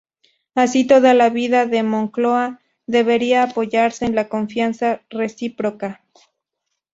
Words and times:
Así, 0.55 0.87
toda 0.87 1.13
la 1.13 1.29
vida 1.29 1.67
de 1.67 1.83
Moncloa 1.83 2.59
debería 2.87 3.43
apoyarse 3.43 4.05
en 4.05 4.15
la 4.15 4.29
confianza 4.29 5.03
recíproca. 5.11 6.01